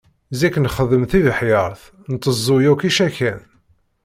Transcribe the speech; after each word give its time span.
Zik 0.39 0.55
nxeddem 0.63 1.03
tibeḥyar, 1.11 1.73
nteẓẓu 2.11 2.57
yakk 2.63 2.81
icakan. 2.89 3.39